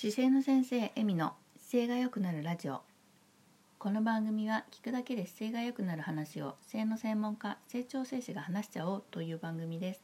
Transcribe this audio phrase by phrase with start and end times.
[0.00, 2.80] 姿勢の先生エミの姿勢が良くなるラジオ。
[3.78, 10.00] この番組は聞くだけで姿勢が良くなる話を姿勢の専門家成長生士が話しちゃおうという番組です。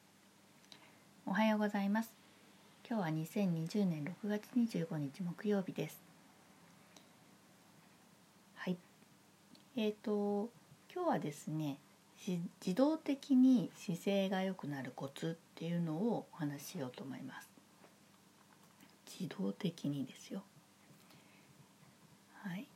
[1.24, 2.12] おはようございます。
[2.86, 5.98] 今日は2020年6月25日木曜日です。
[8.56, 8.76] はい。
[9.78, 10.50] えーと
[10.94, 11.78] 今日はですね
[12.26, 17.45] 自動的に姿勢が良くなるコツっていうのをお話ししようと思います。
[19.18, 20.42] 自動的にですよ。
[22.42, 22.66] はい、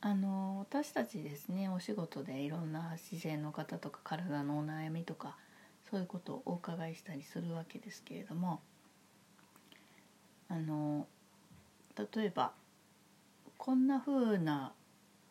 [0.00, 5.36] あの私たちですねお仕事でいろんな姿勢の方とか体のお悩みとか
[5.90, 8.60] そういうことをお伺いしたりするわけですけれども
[10.48, 11.06] あの
[12.14, 12.52] 例えば
[13.58, 14.72] 「こんな風な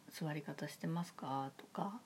[0.10, 2.00] 座り方してますか?」とか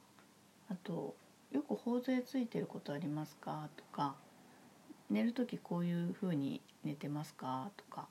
[0.69, 1.15] あと
[1.51, 4.15] 「よく頬杖ついてることありますか?」とか
[5.09, 8.07] 「寝る時こういう風に寝てますか?」とか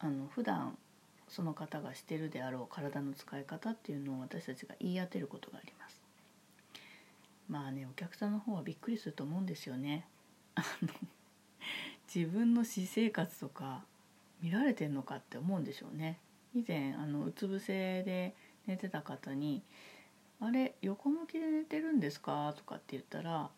[0.00, 0.76] あの普段
[1.28, 6.02] その方がしてるであろう体の使い方っていうのを私たちが言い当てることがあります。
[7.48, 10.06] まあねお客さんの方はびっくりすると思うんですよね。
[10.54, 10.88] あの
[12.12, 13.84] 自分の私生活とか
[14.42, 16.18] 見られてんのかって思うんでしょうね。
[16.54, 18.34] 以前あのうつ伏せで
[18.66, 19.62] 寝てた方に
[20.40, 23.50] 「あれ横向きで寝てるんですか?」とかって言ったら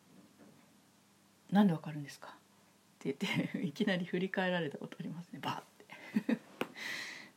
[1.50, 2.34] 「なんでわかるんですか?」っ
[2.98, 5.62] て言って いきなり振り返られたことありますねバッ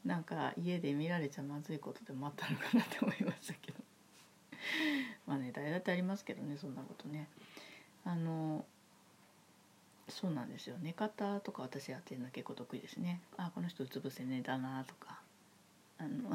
[0.06, 3.78] なんか家で見られちゃまずいことでもあったのかなって思いましたけど。
[5.28, 7.28] まあね誰だってありますけどねそんなことね。
[8.04, 8.66] あの
[10.08, 10.78] そうなんですよ。
[10.82, 13.22] 寝方とか私やってるの結構得意ですね。
[13.38, 15.20] あこの人うつ伏せ寝だなとか。
[15.98, 16.32] あの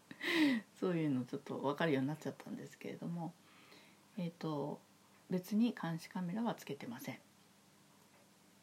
[0.80, 3.32] そういうのちょっと分かるようになっちゃったんですけれども。
[4.16, 4.80] えっ、ー、と
[5.28, 7.18] 別に監視カメラはつけてません。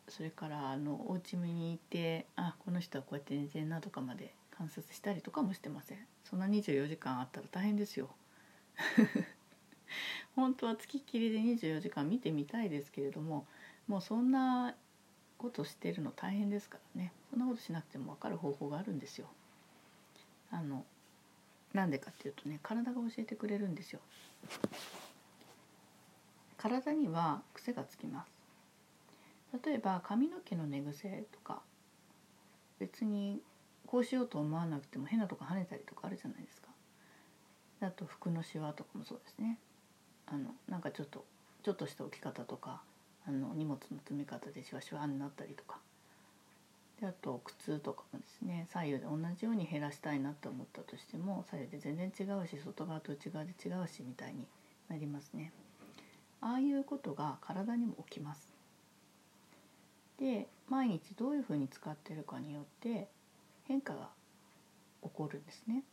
[0.10, 5.98] それからあのお家見に行ってあこの人はこうやって寝てるなとかまで観察したりとかもしてません。
[6.24, 8.10] そんな24時間あったら大変ですよ。
[10.36, 13.46] 本当はつきっきりで24時間見てみたいですけれども
[13.88, 14.76] もうそんな
[15.38, 17.12] ことしてるの大変ですからね。
[17.30, 19.28] そんなことしなくても分かる方法があるんですよ。
[20.52, 20.86] あの
[21.74, 24.00] なんでかっていうとね体が教えてくれるんですよ。
[26.58, 28.33] 体には癖がつきます。
[29.66, 31.62] 例えば髪の毛の寝癖とか
[32.80, 33.40] 別に
[33.86, 36.70] こうしようと思わなくても変なとこ跳ねたりとかあるじゃないですか。
[37.82, 39.60] あと服のシワとかもそうですね。
[40.26, 41.26] あのなんかちょっと
[41.64, 42.82] ちょっとした置き方とか
[43.28, 45.78] あの荷物の積み方でシワシワになったりとか
[47.00, 54.46] であと靴とかもですね左右で同じように減らしたいなと思ったとしても左右で全然違うし外側と内側で違うしみたいに
[54.90, 55.52] なりますね。
[56.42, 58.53] ああいうことが体にも起きます。
[60.20, 63.08] で毎日どういうふうに使ってるかによって
[63.66, 64.10] 変化が
[65.02, 65.84] 起こるんですね。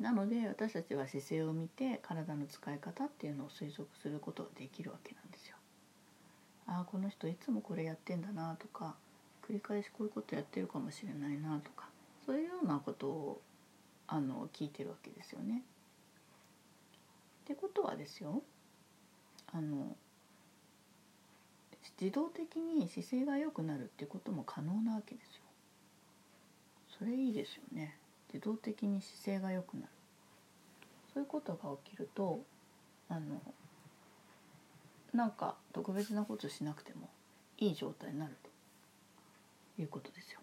[0.00, 5.56] なので私たちは姿勢を見て体の使い方っていうのを推測することができるわけなんですよ。
[6.66, 8.96] ああこの人いつもこれやってんだなとか
[9.48, 11.88] 繰り返しこういうことやってるかもしれないなとか
[12.26, 13.40] そういうようなことを
[14.08, 15.62] あの聞いてるわけですよね。
[17.44, 18.42] ってことはですよ
[19.52, 19.96] あの
[22.00, 25.42] 自動的に姿勢が良くなるっていうことも可能なわけですよ。
[26.98, 27.96] それいいですよね。
[28.32, 29.88] 自動的に姿勢が良くなる。
[31.12, 32.44] そういうことが起きると
[33.08, 33.40] あの
[35.14, 37.08] なんか特別なことしなくても
[37.58, 38.36] いい状態になる
[39.76, 40.40] ということですよ。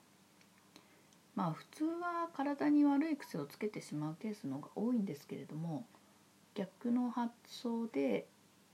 [1.36, 5.86] まあ普通は体に悪い癖をつけてしまうケースの方が多いんですけれども
[6.56, 8.28] 逆の発想で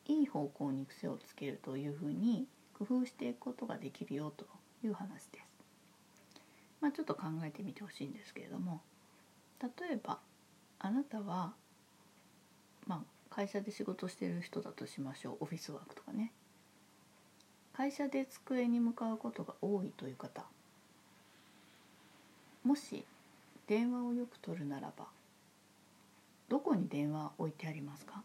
[0.05, 2.47] いい方向に癖をつけるというふうに
[2.79, 4.45] 工夫していくことができるよと
[4.83, 5.45] いう話です。
[6.81, 8.81] まあ、ちょっと考えてみてほしいんですけれども
[9.61, 10.19] 例えば
[10.79, 11.53] あなたは、
[12.87, 15.37] まあ、会社で仕事してる人だとしましょう。
[15.41, 16.31] オフィスワークとかね。
[17.73, 20.45] 会社で机に向かうことが多いという方。
[22.63, 23.03] もし
[23.67, 25.07] 電話をよく取るならば
[26.47, 28.23] どこに電話置いてありますか？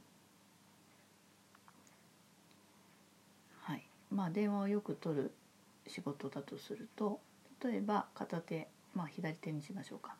[4.14, 5.32] まあ、電話をよく取る
[5.88, 7.20] 仕事だとすると
[7.62, 10.14] 例えば片手、まあ、左手にしましょうか。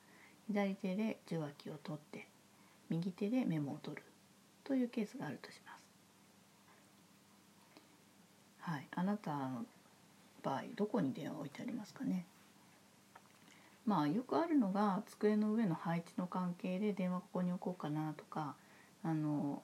[0.49, 2.27] 左手で受話器を取って
[2.91, 4.03] 右手でメモを取る
[4.63, 5.85] というケースがあるとします。
[8.61, 9.65] はい、あなたの
[10.43, 12.27] 場合どこに電話を置いてありますかね？
[13.87, 18.55] まあよくあるのが机の上の配置の関係で電話ここに置こうかなとか
[19.03, 19.63] あの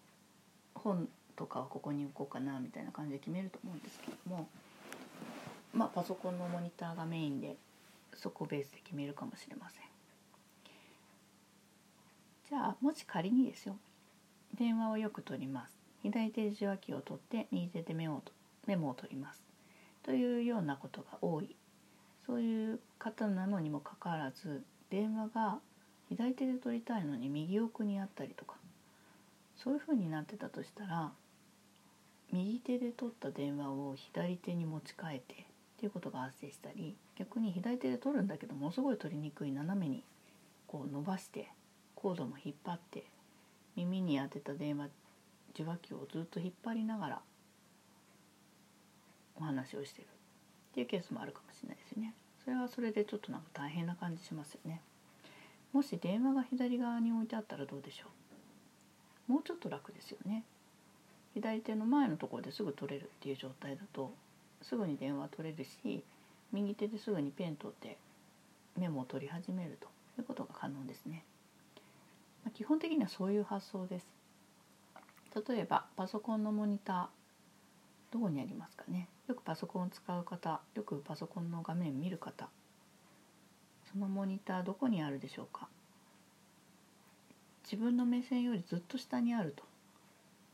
[0.75, 1.09] 本
[1.41, 4.47] とかはここに置こうかなみたいな感じで決めると思うんですけども
[5.73, 7.57] まあパソコンのモニターがメインで
[8.15, 9.83] そこベースで決めるかもしれません。
[12.51, 13.77] じゃあもし仮にですよ。
[14.59, 15.79] 電話をよく取ります。
[16.03, 18.23] 左手で受話器を取って右手でメモを
[18.67, 19.43] メモを取ります。
[20.03, 21.57] というようなことが多い。
[22.27, 25.61] そういう方なのにもかかわらず電話が
[26.09, 28.57] 左手で取りたいのに右奥にあったりとか。
[29.57, 31.13] そういうふうになってたとしたら
[32.33, 35.37] 右手で取った電話を左手に持ち替えてっ
[35.79, 40.05] ていうことが発生したり逆に左手で取るんだけどものすごい取りにくい斜めに
[40.67, 41.49] こう伸ばして
[41.95, 43.05] コードも引っ張って
[43.77, 44.89] 耳に当てた電話
[45.55, 47.21] 受話器をずっと引っ張りながら
[49.37, 50.09] お話をしてるっ
[50.75, 52.15] ていうケースもあるかもしれないですよね。
[52.45, 54.81] それはそれでちょっとなんか大変な感じしますよね。
[55.73, 58.07] もし電話が左側に置いてあったらどうでしょ
[59.29, 60.45] うもうちょっと楽ですよね。
[61.35, 64.13] 左手の前のところですぐ取れるっていう状態だと
[64.63, 66.03] すぐに電話取れるし
[66.53, 67.97] 右手ですぐにペン取って
[68.79, 69.87] メモを取り始めると
[70.21, 71.25] いうことが可能ですね。
[72.45, 74.07] まあ、基本的にはそういう発想です。
[75.49, 77.07] 例えばパソコンのモニター
[78.11, 82.49] どこにありますかねよくパソコンを使う方よくパソコンの画面見る方
[83.93, 85.69] そのモニターどこにあるでしょうか
[87.65, 89.63] 自分の目線よりずっと下にあると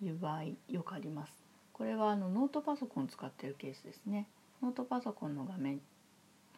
[0.03, 1.33] いう場合よくあります。
[1.73, 4.27] これはあのノートパソコンを使っているケースですね。
[4.63, 5.81] ノートパソコンの画面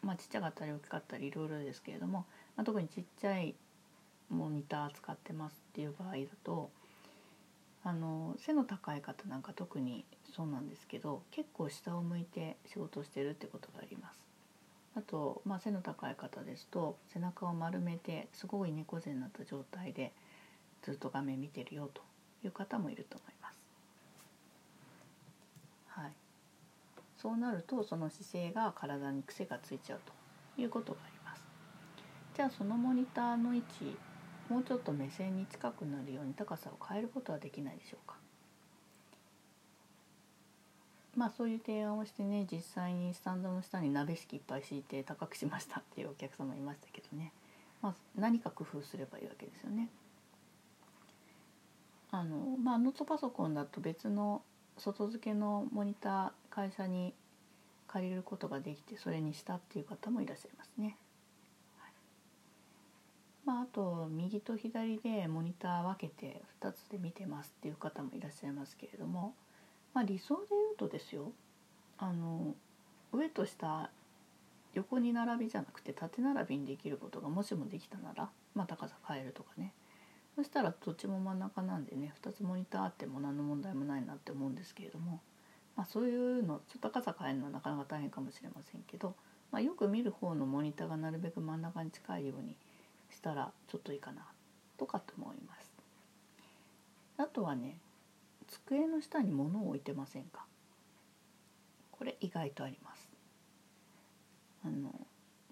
[0.01, 2.25] まあちっちゃかったり大きかったりいろいろですけれども、
[2.55, 3.55] まあ、特にちっちゃい
[4.29, 6.69] モニター使ってますっていう場合だと
[7.83, 14.19] あの背の高い方なんか特にそうなんですけど結構下を向いて仕事をしてるってことがあります。
[14.95, 20.11] あと、まあ、背の高い方ですと背中を丸めてすごい猫背になった状態で
[20.81, 22.01] ずっと画面見てるよと。
[22.43, 23.59] いう方もいると思います。
[25.87, 26.11] はい、
[27.17, 31.43] そうなるとその姿勢が体に癖がついちゃうということがあります。
[32.35, 33.97] じゃあそのモニターの位置
[34.49, 38.15] もうちょっと目線に近くなるように高さを変えることはできないでしょうか
[41.15, 47.31] まあそういう提案をしてね実際にスタンドの下に鍋敷きいっぱい敷いて高くしましたっていうお客様いましたけどね、
[47.81, 49.89] まあ、何か工夫すればいいわけですよね。
[52.11, 54.41] あのまあノートパソコンだと別の
[54.77, 57.13] 外付けのモニター会社に
[57.87, 60.97] 借りることができてそれにしたっていう方もいらっしゃいますね。
[63.45, 69.33] まあ、あと右と左でモニター分けて2つで見てますっていう方もいらっしゃいますけれども、
[69.95, 71.31] まあ、理想で言うとですよ
[71.97, 72.53] あの
[73.11, 73.89] 上と下
[74.75, 79.73] 横に並びじゃなくて縦並びにできることがもしもできたなら、まあ、高さ変えるとかね
[80.39, 85.19] そしたらどっちも真ん中なんでね2つモニターあっても何の問題もないなって思うんですけれども、
[85.75, 89.15] まあ、そういうのちょっと高さ変えるのはなかなか大変かもしれませんけど、
[89.51, 92.55] まあ、よく見る方のモニターがなるべく真ん中に近いように
[93.11, 94.25] したらちょっといいかな
[94.77, 95.73] とかと思います。
[97.17, 97.75] あとはね
[98.47, 100.45] 机の下に物を置いてませんか？
[101.91, 103.09] これ意外とあります。
[104.63, 104.93] あの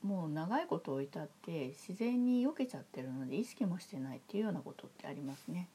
[0.03, 5.67] もう長いこと置いてあって自然に避けちゃってるので意識もしてないっていうようなことってありますね。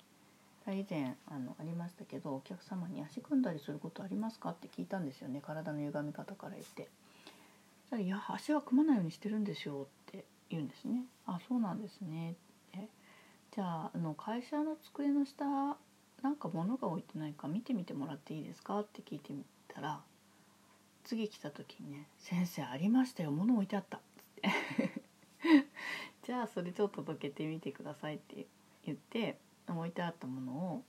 [0.69, 6.89] 以前あのありましたけどお客様に足組んだりすることありますかって聞いたんですよね体の歪み方から言って。
[8.01, 11.05] いや足は組まないようにしてるんですよって言うんですね。
[11.27, 12.35] あそうなんですねっ
[12.73, 12.89] て
[13.55, 15.45] じゃああの会社の机の下
[16.23, 20.01] なんか物が置いてないか見てみてもらっていいですかって聞いてみたら
[21.05, 24.01] 次来た時にね「先生ありましたよ物置いてあった」
[26.23, 28.47] じゃあそれちょっとどけてみてくださいって
[28.85, 30.85] 言って置いてあったものを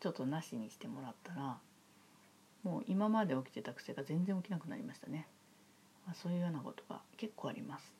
[0.00, 1.58] ちょっとなしにしてもらったら
[2.62, 5.28] もう今まで起きてた癖が全然起きなくなりましたね、
[6.06, 7.92] まあ、そういうようなことが結構あります。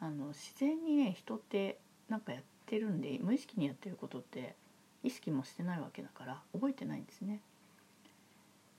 [0.00, 4.54] あの自然にね人ってなんかやってるんで無意識にやってることって
[5.02, 7.40] 意識もしてないわけだから覚えてないんですね。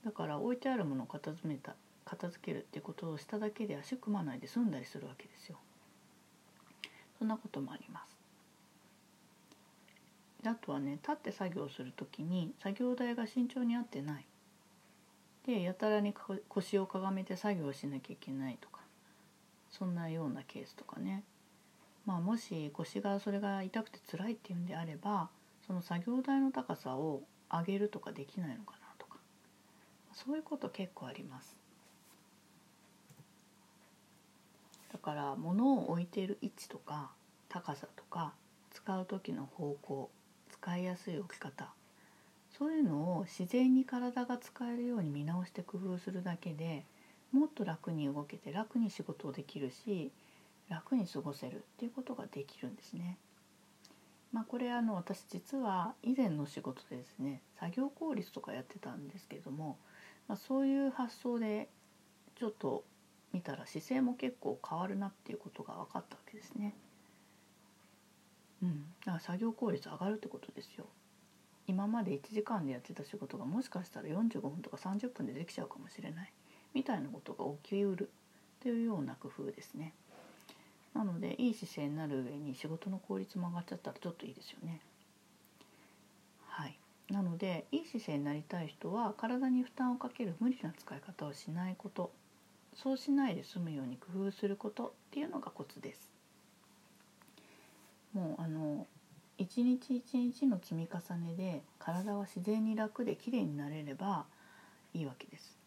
[0.03, 5.57] だから置いてあるものを片付めた片付けるってことをしただけで足組まないで済んだりするわけですよ。
[7.17, 8.15] そんなこともあります。
[10.47, 14.25] あとはね立って作業する時に作業台が慎重に合ってない。
[15.45, 16.13] でやたらに
[16.49, 18.81] 腰をかがめて作業しなきゃいけないとか
[19.69, 21.23] そんなようなケースとかね、
[22.05, 25.29] まあ、もし腰がそれが痛くて辛いっていうんであれば
[25.67, 27.21] その作業台の高さを
[27.51, 29.17] 上げるとかできないのかなとか。
[30.13, 31.55] そういうこと結構あります。
[34.91, 37.11] だから物を置いている位置とか
[37.47, 38.33] 高さとか
[38.71, 40.09] 使う時の方向
[40.51, 41.69] 使いやすい置き方
[42.57, 46.85] そういうのを自然に体が使えるように見直して工夫するだけで
[47.31, 50.11] もっと楽に動けて楽に仕事をできるし
[50.69, 53.19] 楽に過ごせるっていうことができるんですね。
[54.33, 59.77] まあ、これあの私実は以前の仕事でですね作業効率とかやってたんですけども、
[60.27, 61.69] まあ、そういう発想で
[62.35, 62.83] ちょっと
[63.35, 66.73] 見たら姿勢も結構変わるなっていうことが分かったわけですね。
[68.63, 70.85] うん、だから作業効率上がるってことですよ。
[71.67, 76.31] 今まで1時間でやってた仕事がもしかしたら45分とか30分でできちゃうかもしれない
[76.73, 78.09] みたいなことが起きうる
[78.61, 79.93] というような工夫ですね。
[80.93, 84.79] なのでいい姿勢になる上に仕事の効率も上がっちゃったらちょっといいですよね。
[86.45, 92.13] はい、なのでいい姿勢になりたい人は体に負担をかける無理な使い方をしないこと
[92.75, 96.11] そうしないで済むように工夫することっていうのがコツです。
[98.13, 98.85] もうあの
[99.37, 104.25] 一日一日の積み重ねで体は自然に楽で綺麗になれれば
[104.93, 105.57] いいわけです。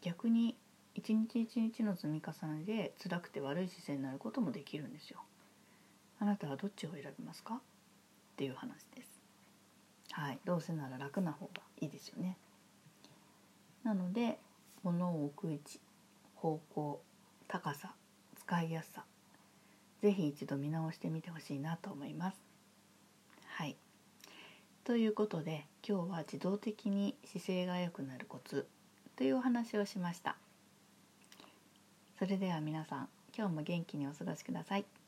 [0.00, 0.56] 逆に
[0.94, 5.20] 一日一日の積み重ねで辛くて悪い姿勢になることもできるんですよ。
[6.20, 7.54] あなたはどっちを選びますか？
[7.54, 7.60] っ
[8.36, 9.20] ていう話です。
[10.12, 12.36] はい、どうせなら楽な方がいいですよね。
[13.82, 14.38] なので
[14.84, 15.80] 物を置く位置
[16.44, 17.00] 方向
[17.48, 17.94] 高さ
[18.38, 19.04] 使いやすさ
[20.02, 22.36] 是非一度見直してみてほしいなと思います。
[23.46, 23.76] はい。
[24.84, 28.66] ということで今日は自動的に姿勢が良くなるコツ
[29.16, 30.36] というお話をしました。
[32.18, 35.03] それでは皆さん今日も元気にお過ごしください。